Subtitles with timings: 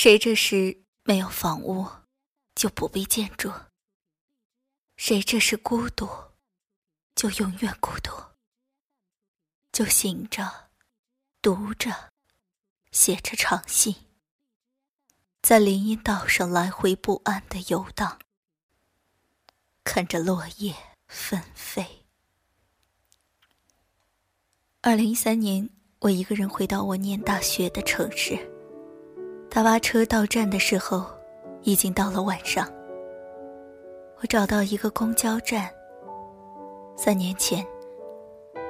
[0.00, 1.84] 谁这是没有房屋，
[2.54, 3.50] 就不必建筑；
[4.96, 6.08] 谁这是孤独，
[7.16, 8.12] 就永远孤独。
[9.72, 10.70] 就醒着，
[11.42, 12.12] 读着，
[12.92, 13.92] 写着长信，
[15.42, 18.20] 在林荫道上来回不安的游荡，
[19.82, 20.76] 看着落叶
[21.08, 22.06] 纷飞。
[24.80, 25.68] 二零一三年，
[25.98, 28.54] 我一个人回到我念大学的城市。
[29.58, 31.04] 大巴车到站的时候，
[31.62, 32.72] 已经到了晚上。
[34.20, 35.68] 我找到一个公交站。
[36.96, 37.66] 三年前，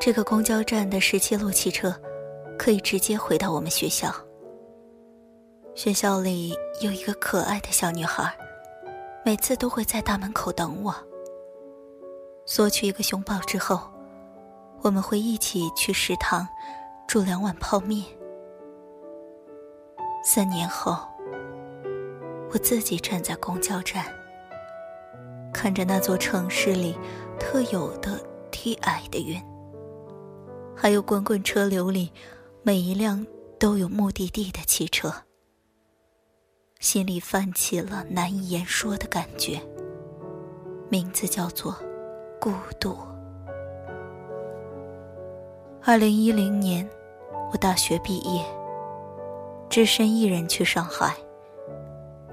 [0.00, 1.94] 这个公交站的十七路汽车
[2.58, 4.12] 可以直接回到我们学校。
[5.76, 8.36] 学校里有一个可爱的小女孩，
[9.24, 10.92] 每次都会在大门口等我。
[12.44, 13.80] 索取一个熊抱之后。
[14.80, 16.44] 我们会一起去食堂，
[17.06, 18.04] 煮两碗泡面。
[20.24, 20.96] 三年后，
[22.52, 24.04] 我自己站在公交站，
[25.52, 26.96] 看着那座城市里
[27.40, 28.20] 特有的
[28.52, 29.42] 低矮的云，
[30.76, 32.12] 还有滚滚车流里
[32.62, 33.26] 每一辆
[33.58, 35.12] 都有目的地的汽车，
[36.78, 39.60] 心里泛起了难以言说的感觉，
[40.88, 41.76] 名字叫做
[42.40, 42.96] 孤独。
[45.84, 46.88] 二零一零年，
[47.52, 48.44] 我大学毕业，
[49.72, 51.16] 只身一人去上海。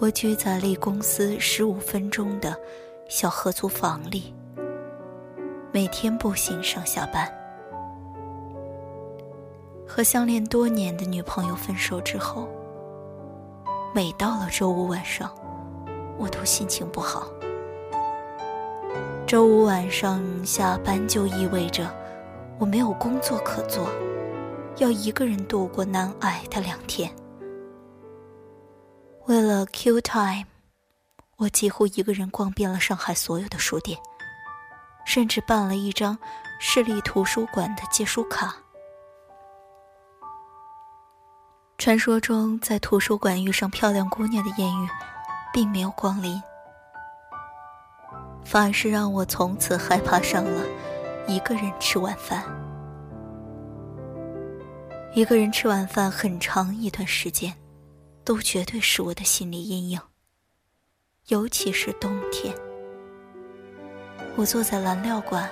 [0.00, 2.56] 我居在离公司十五分钟的
[3.08, 4.34] 小合租房里，
[5.70, 7.32] 每天步行上下班。
[9.86, 12.48] 和相恋多年的女朋友分手之后，
[13.94, 15.32] 每到了周五晚上，
[16.18, 17.28] 我都心情不好。
[19.24, 21.88] 周五晚上下班就意味着。
[22.58, 23.88] 我没有工作可做，
[24.78, 27.08] 要一个人度过难挨的两天。
[29.30, 30.44] 为了 Q time，
[31.36, 33.96] 我几乎一个人逛遍了上海所有的书店，
[35.04, 36.18] 甚至办了一张
[36.58, 38.56] 市立图书馆的借书卡。
[41.78, 44.88] 传说中在图书馆遇上漂亮姑娘的艳遇，
[45.52, 46.42] 并没有光临，
[48.44, 50.66] 反而是让我从此害怕上了。
[51.28, 52.42] 一个人吃晚饭，
[55.14, 57.54] 一个人吃晚饭很长一段时间，
[58.30, 60.00] 都绝对是我的心理阴影。
[61.30, 62.54] 尤其是冬天，
[64.36, 65.50] 我坐在蓝料馆，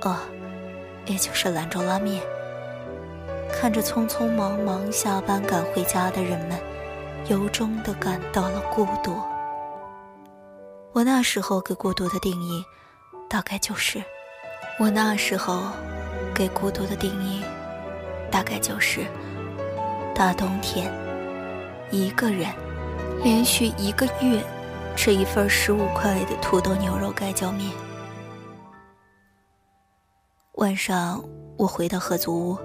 [0.00, 0.18] 呃，
[1.04, 2.24] 也就是兰州拉面，
[3.52, 6.58] 看着匆匆忙忙下班赶回家的人们，
[7.28, 9.20] 由衷的感到了孤独。
[10.94, 12.64] 我那时候给孤独的定义，
[13.28, 14.02] 大概就是。
[14.78, 15.64] 我那时候
[16.34, 17.42] 给孤独的定义，
[18.30, 19.04] 大概就是
[20.14, 20.90] 大冬天
[21.94, 22.48] 一个人
[23.22, 24.42] 连续一个月
[24.96, 27.70] 吃一份十五块的土豆牛肉盖浇面。
[30.54, 31.22] 晚上
[31.56, 32.58] 我回到合租屋，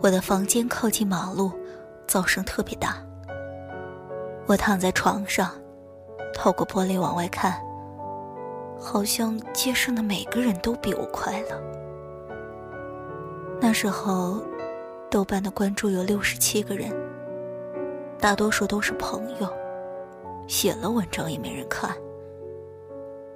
[0.00, 1.50] 我的房间靠近马路，
[2.06, 2.96] 噪声特别大。
[4.46, 5.50] 我躺在床上，
[6.32, 7.60] 透过玻璃往外看。
[8.78, 11.60] 好像街上的每个人都比我快乐。
[13.60, 14.40] 那时候，
[15.10, 16.92] 豆瓣的关注有六十七个人，
[18.18, 19.48] 大多数都是朋友，
[20.46, 21.96] 写了文章也没人看。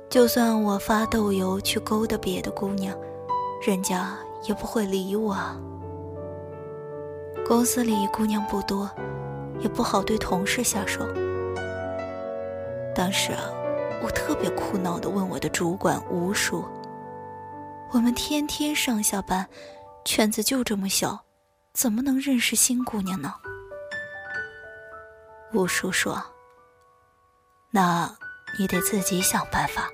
[0.09, 2.97] 就算我发豆油去勾搭别的姑娘，
[3.65, 4.19] 人家
[4.49, 5.37] 也不会理我。
[7.47, 8.91] 公司里姑娘不多，
[9.61, 11.07] 也不好对同事下手。
[12.95, 13.51] 当时啊。
[14.03, 16.65] 我特别苦恼的问我的主管吴叔
[17.93, 19.47] ：“我们天天上下班，
[20.07, 21.21] 圈子就这么小，
[21.75, 23.35] 怎么能认识新姑娘呢？”
[25.53, 26.23] 吴叔说
[27.71, 28.09] ：“那
[28.59, 29.91] 你得自己想办法。”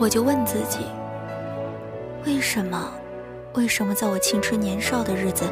[0.00, 0.86] 我就问自己：
[2.24, 2.90] 为什么？
[3.54, 5.44] 为什么在我青春年少的日子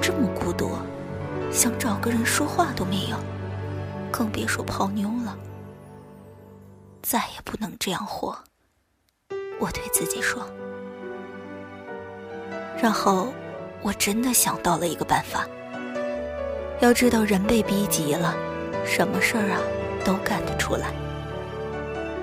[0.00, 0.70] 这么孤独，
[1.50, 3.16] 想找个人说话都没有？
[4.10, 5.36] 更别说泡妞了，
[7.02, 8.38] 再也不能这样活。
[9.60, 10.42] 我对自己说。
[12.80, 13.32] 然后，
[13.82, 15.46] 我真的想到了一个办法。
[16.82, 18.34] 要知道，人被逼急了，
[18.84, 19.62] 什么事儿啊
[20.04, 20.88] 都干得出来。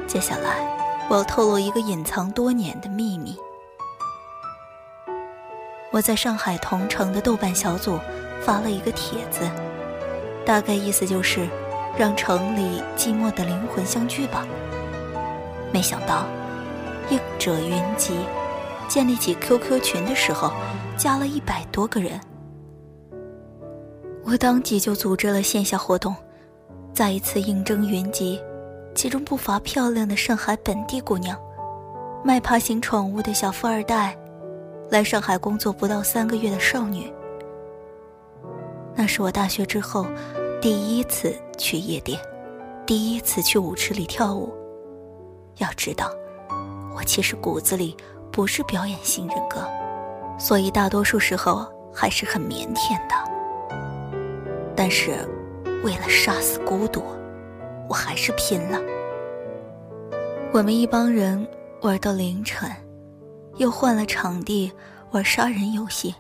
[0.06, 0.68] 接下来，
[1.10, 3.38] 我要透露一个隐藏多年的秘密。
[5.92, 7.98] 我在上海同城的豆瓣小组
[8.42, 9.50] 发了一个帖子，
[10.46, 11.48] 大概意思就是。
[11.98, 14.46] 让城里寂寞的灵魂相聚吧。
[15.74, 16.26] 没想到，
[17.10, 18.14] 应者云集，
[18.88, 20.54] 建立起 QQ 群的时候，
[20.96, 22.18] 加了一百多个人。
[24.32, 26.16] 我当即就组织了线下活动，
[26.94, 28.40] 再一次应征云集，
[28.94, 31.36] 其中不乏漂亮的上海本地姑娘，
[32.24, 34.16] 卖爬行宠物的小富二代，
[34.88, 37.12] 来上海工作不到三个月的少女。
[38.94, 40.06] 那是我大学之后
[40.62, 42.20] 第一次去夜店，
[42.86, 44.54] 第一次去舞池里跳舞。
[45.58, 46.14] 要知道，
[46.96, 47.98] 我其实骨子里
[48.32, 49.68] 不是表演型人格，
[50.38, 53.39] 所以大多数时候还是很腼腆的。
[54.82, 55.12] 但是，
[55.84, 57.04] 为了杀死孤独，
[57.90, 58.80] 我还是拼了。
[60.54, 61.46] 我们一帮人
[61.82, 62.72] 玩到凌晨，
[63.58, 64.72] 又换了场地
[65.12, 66.16] 玩杀人游戏，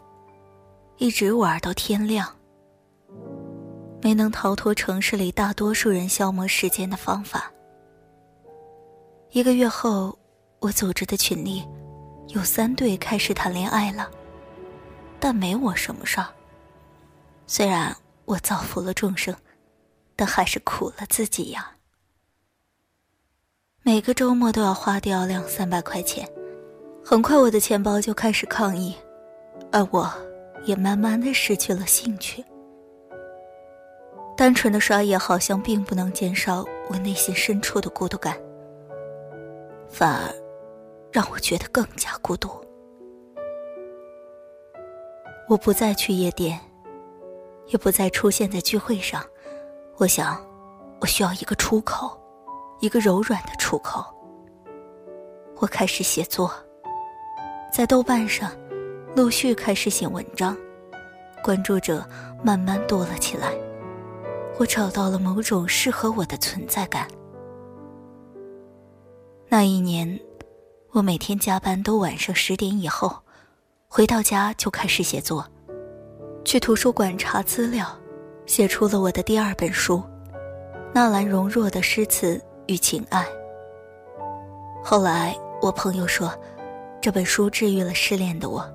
[0.98, 2.28] 一直玩到天亮。
[4.02, 7.50] 没能逃脱城市里大多数人消磨时间的方法。
[9.32, 10.20] 一个月后，
[10.60, 11.66] 我组织的群里
[12.28, 14.12] 有三对开始谈恋爱了，
[15.18, 16.28] 但没我什么事儿。
[17.48, 17.96] 虽然。
[18.30, 19.36] 我造福了众生，
[20.16, 21.76] 但还是苦了自己呀。
[23.82, 26.30] 每个周末都要花掉两三百块钱，
[27.04, 28.96] 很快我的钱包就开始抗议，
[29.72, 30.08] 而我
[30.64, 32.46] 也慢慢的失去了兴趣。
[34.38, 38.40] 单纯的刷野好像并不能减少我内心深处的孤独感，
[39.90, 40.32] 反而
[41.12, 42.48] 让我觉得更加孤独。
[45.48, 46.60] 我不再去夜店。
[47.70, 49.24] 也不再出现在聚会上，
[49.98, 50.44] 我想，
[51.00, 52.20] 我需要一个出口，
[52.80, 54.04] 一个柔软的出口。
[55.58, 56.52] 我开始写作，
[57.72, 58.52] 在豆瓣上，
[59.16, 60.58] 陆续开始写文章，
[61.44, 62.08] 关注者
[62.44, 63.54] 慢慢多了起来。
[64.58, 67.08] 我找到了某种适合我的存在感。
[69.48, 70.20] 那一年，
[70.92, 73.20] 我每天加班都晚上十点以后，
[73.88, 75.48] 回到家就开始写作。
[76.50, 77.86] 去图书馆查资料，
[78.48, 79.98] 写出了我的第二本书
[80.92, 83.24] 《纳兰容若的诗词与情爱》。
[84.84, 86.34] 后来我朋友说，
[87.00, 88.68] 这本书治愈了失恋的我。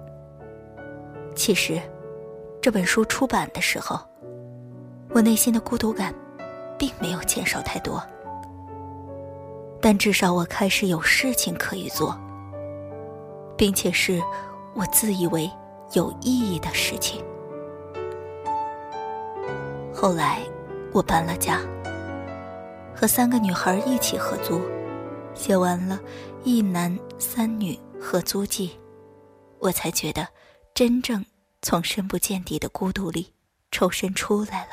[1.35, 1.82] 其实，
[2.62, 3.99] 这本书出版的时候，
[5.11, 6.15] 我内心的孤独感
[6.79, 8.00] 并没有减少太多。
[9.81, 12.17] 但至少我开始有事情可以做，
[13.56, 14.23] 并且是
[14.75, 15.50] 我自以为
[15.94, 17.21] 有意义的事情。
[19.96, 20.44] 后来，
[20.93, 21.61] 我搬了家，
[22.94, 24.61] 和三个女孩一起合租，
[25.35, 26.00] 写完了
[26.43, 28.76] 一男三女合租记，
[29.61, 30.26] 我才觉得
[30.75, 31.25] 真正
[31.62, 33.32] 从深不见底的孤独里
[33.70, 34.73] 抽身出来了。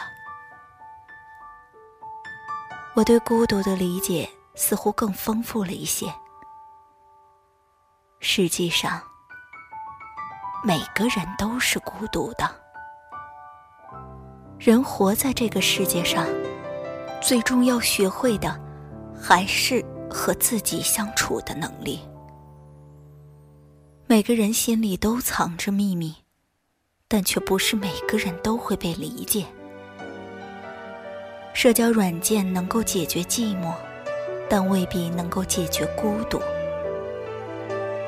[2.96, 6.12] 我对孤独的理解似乎更丰富了一些。
[8.20, 9.00] 实际上，
[10.64, 12.61] 每个人都是孤独的。
[14.64, 16.24] 人活在这个世界上，
[17.20, 18.62] 最终要学会的，
[19.20, 22.00] 还是和自己相处的能力。
[24.06, 26.14] 每个人心里都藏着秘密，
[27.08, 29.48] 但却不是每个人都会被理解。
[31.56, 33.74] 社交软件能够解决寂寞，
[34.48, 36.40] 但未必能够解决孤独。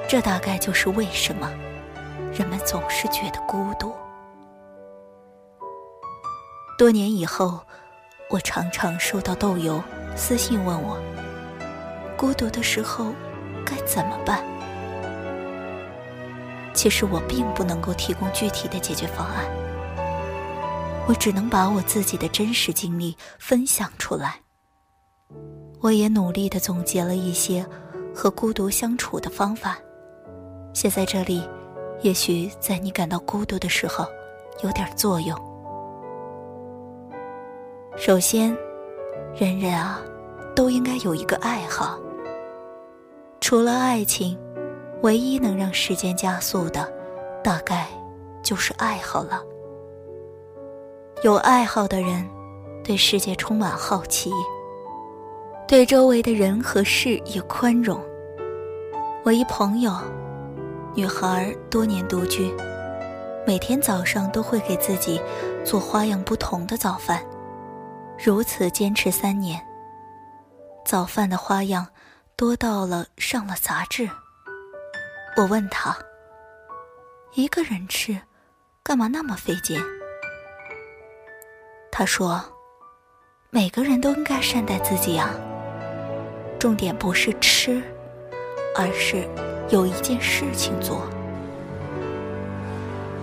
[0.08, 1.52] 这大概就是为什么
[2.32, 3.92] 人们总是觉得孤独。
[6.78, 7.60] 多年以后，
[8.30, 9.82] 我常常收到豆油
[10.16, 10.98] 私信问我：
[12.18, 13.14] 孤独的时候
[13.64, 14.44] 该怎么办？
[16.74, 19.46] 其实我并不能够提供具体的解决方案，
[21.08, 24.40] 我只能把我自己的真实经历分享出来。
[25.80, 27.64] 我也努力的总结了一些
[28.16, 29.78] 和孤独相处的方法，
[30.74, 31.48] 写在这里，
[32.02, 34.08] 也许在你感到孤独的时候
[34.64, 35.53] 有点作用。
[37.96, 38.58] 首先，
[39.36, 40.02] 人人啊，
[40.56, 42.00] 都应该有一个爱好。
[43.40, 44.38] 除了爱情，
[45.04, 46.92] 唯一能让时间加速的，
[47.44, 47.88] 大概
[48.42, 49.44] 就是爱好了。
[51.22, 52.28] 有爱好的人，
[52.84, 54.32] 对世界充满好奇，
[55.68, 58.00] 对周围的人和事也宽容。
[59.24, 59.94] 我一朋友，
[60.96, 62.52] 女孩，多年独居，
[63.46, 65.22] 每天早上都会给自己
[65.64, 67.24] 做花样不同的早饭。
[68.18, 69.62] 如此坚持三年，
[70.86, 71.88] 早饭的花样
[72.36, 74.10] 多到了上了杂志。
[75.36, 75.98] 我问他
[77.36, 78.20] ：“一个人吃，
[78.82, 79.82] 干嘛那么费劲？”
[81.92, 82.42] 他说
[83.50, 85.30] ：“每个人都应该善待自己啊。
[86.60, 87.82] 重点不是吃，
[88.76, 89.28] 而是
[89.70, 91.02] 有一件事情做。”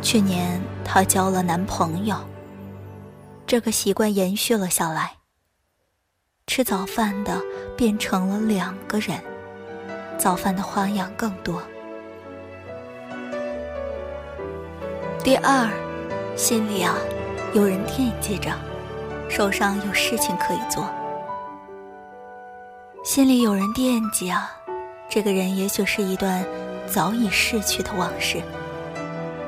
[0.02, 2.16] 去年她交了男朋友。
[3.50, 5.14] 这个习惯延续了下来。
[6.46, 7.42] 吃早饭的
[7.76, 9.20] 变成了两个人，
[10.16, 11.60] 早饭的花样更多。
[15.24, 15.68] 第二，
[16.36, 16.94] 心里啊，
[17.52, 18.56] 有人惦记着，
[19.28, 20.88] 手上有事情可以做。
[23.02, 24.48] 心里有人惦记啊，
[25.08, 26.46] 这个人也许是一段
[26.86, 28.40] 早已逝去的往事，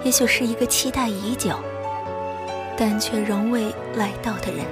[0.02, 1.56] 也许是一个期待已久，
[2.76, 4.64] 但却仍未来到的人。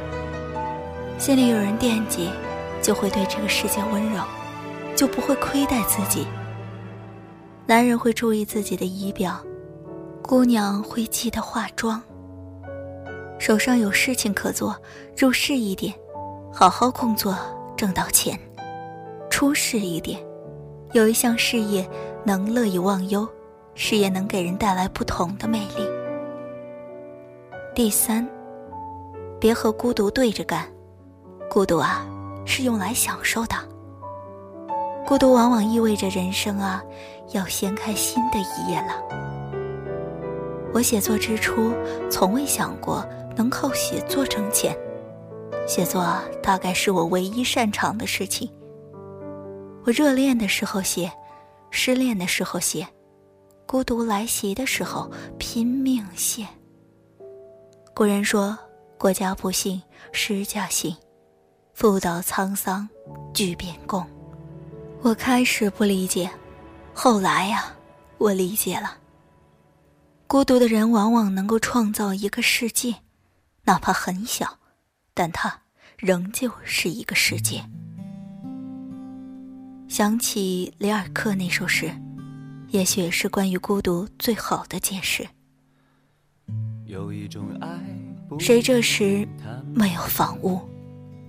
[1.18, 2.30] 心里有人惦记，
[2.80, 4.22] 就会对这个世界温柔，
[4.96, 6.26] 就不会亏待自己。
[7.66, 9.38] 男人会注意自己的仪表，
[10.22, 12.02] 姑娘会记得化妆。
[13.38, 14.76] 手上有事情可做，
[15.16, 15.94] 入世一点，
[16.52, 17.36] 好好工作，
[17.76, 18.36] 挣到钱；
[19.30, 20.18] 出世一点，
[20.92, 21.88] 有一项事业
[22.24, 23.28] 能乐以忘忧，
[23.74, 25.99] 事业能给人带来不同的魅力。
[27.72, 28.28] 第三，
[29.38, 30.66] 别和孤独对着干。
[31.48, 32.04] 孤独啊，
[32.44, 33.54] 是用来享受的。
[35.06, 36.82] 孤独往往意味着人生啊，
[37.32, 39.00] 要掀开新的一页了。
[40.74, 41.72] 我写作之初，
[42.10, 44.76] 从未想过能靠写作挣钱。
[45.66, 46.04] 写作
[46.42, 48.50] 大概是我唯一擅长的事情。
[49.84, 51.10] 我热恋的时候写，
[51.70, 52.86] 失恋的时候写，
[53.64, 55.08] 孤独来袭的时候
[55.38, 56.44] 拼命写。
[58.00, 58.58] 古人说
[58.96, 60.96] ：“国家不幸，诗家幸。”
[61.76, 62.88] 妇道沧桑，
[63.34, 64.02] 巨变共。
[65.02, 66.30] 我开始不理解，
[66.94, 67.76] 后来呀，
[68.16, 68.96] 我理解了。
[70.26, 72.94] 孤独的人往往能够创造一个世界，
[73.64, 74.58] 哪怕很小，
[75.12, 75.60] 但它
[75.98, 77.62] 仍旧是一个世界。
[79.88, 81.94] 想起里尔克那首诗，
[82.68, 85.28] 也许是关于孤独最好的解释。
[88.38, 89.26] 谁这时
[89.74, 90.60] 没有房屋？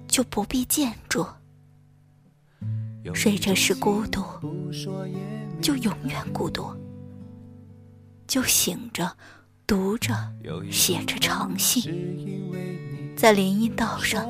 [0.07, 1.25] 就不必建筑。
[3.13, 4.23] 谁这时孤独，
[5.61, 6.65] 就永远孤独。
[8.27, 9.15] 就醒着，
[9.67, 10.13] 读着，
[10.71, 11.83] 写着长信，
[13.15, 14.25] 在林荫道上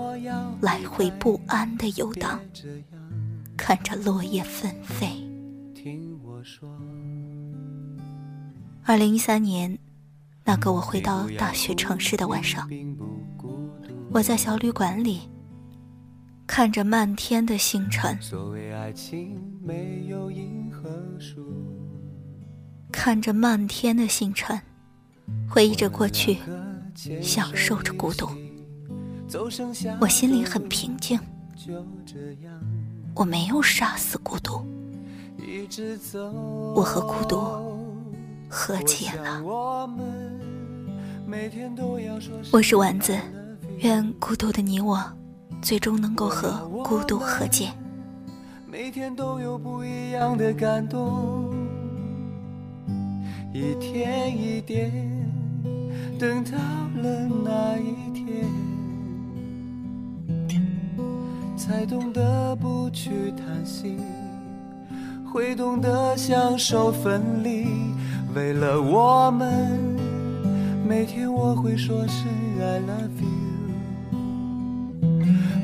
[0.62, 2.40] 来回不安的游荡，
[3.56, 5.08] 看着落叶纷飞。
[8.84, 9.78] 二零一三年，
[10.52, 12.70] 那个我回到大学城市的晚上，
[14.12, 15.22] 我在小旅馆里。
[16.46, 18.20] 看着漫天的星辰，
[22.92, 24.60] 看着漫天的星辰，
[25.50, 26.40] 回忆着过去，
[27.22, 28.28] 享受着孤独。
[30.02, 31.18] 我心里很平静，
[33.16, 34.66] 我没有杀死孤独，
[36.76, 37.40] 我和孤独
[38.50, 39.42] 和解了。
[42.52, 43.18] 我是丸子，
[43.78, 45.02] 愿孤独的你我。
[45.62, 47.70] 最终能够和孤独和解。
[48.66, 51.54] 每天都有不一样的感动，
[53.54, 54.92] 一天一点，
[56.20, 56.58] 等到
[57.02, 58.46] 了那一天，
[61.56, 63.98] 才懂得不去叹息，
[65.32, 67.68] 会懂得享受分离。
[68.34, 69.91] 为了我们，
[70.92, 72.28] 每天我会说声
[72.60, 73.30] I love you。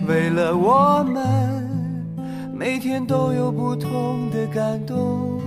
[0.08, 1.20] 为了我们，
[2.56, 5.42] 每天都有不同的感动。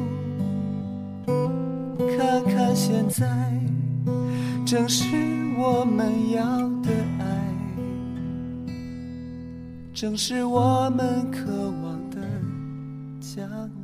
[2.18, 3.26] 看看现在，
[4.66, 5.06] 正是
[5.56, 6.44] 我们要
[6.82, 7.24] 的爱，
[9.94, 12.18] 正是我们渴望的
[13.18, 13.79] 将来。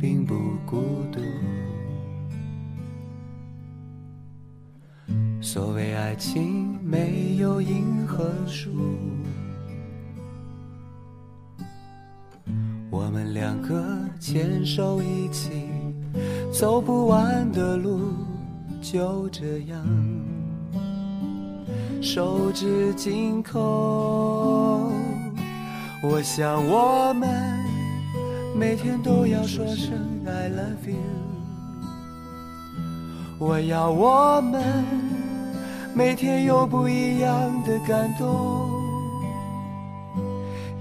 [0.00, 0.80] 并不孤
[1.12, 1.20] 独。
[5.42, 8.70] 所谓爱情，没有银河树。
[12.90, 13.84] 我们两个
[14.18, 15.68] 牵手一起，
[16.50, 18.14] 走不完的路，
[18.80, 19.86] 就这样，
[22.00, 24.90] 手指紧扣。
[26.02, 27.69] 我想我们。
[28.60, 29.94] 每天都要说声
[30.26, 30.98] I love you，
[33.38, 34.84] 我要我们
[35.94, 37.30] 每天有不一样
[37.64, 38.68] 的感动，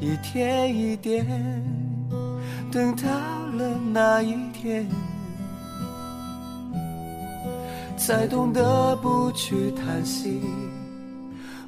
[0.01, 1.25] 一天一点，
[2.69, 3.07] 等到
[3.57, 4.85] 了那一天，
[7.95, 10.41] 才懂得不去叹息，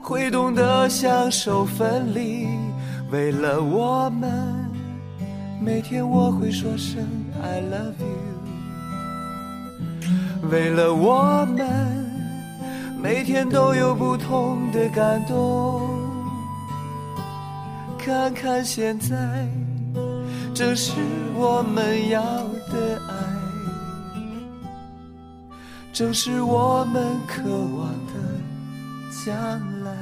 [0.01, 2.49] 会懂得享受分离。
[3.13, 4.29] 为了我们，
[5.63, 7.07] 每天我会说声
[7.39, 8.07] I love you。
[10.49, 12.03] 为了我们，
[12.99, 15.87] 每天都有不同的感动。
[17.99, 19.47] 看看现在，
[20.51, 20.93] 正是
[21.35, 22.23] 我们要
[22.71, 23.13] 的爱，
[25.93, 28.13] 正是我们渴望的
[29.23, 29.37] 将
[29.83, 29.93] 来。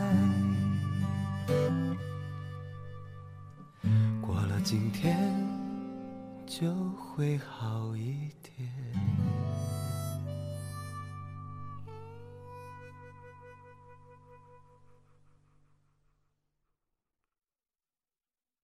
[4.22, 5.18] 过了今天，
[6.50, 8.38] 就会好一点。